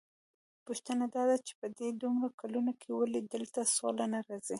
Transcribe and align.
پوښتنه 0.67 1.05
داده 1.15 1.35
چې 1.45 1.53
په 1.59 1.67
دې 1.77 1.89
دومره 2.01 2.29
کلونو 2.41 2.71
کې 2.81 2.89
ولې 2.93 3.19
دلته 3.33 3.61
سوله 3.75 4.05
نه 4.13 4.19
راځي؟ 4.27 4.49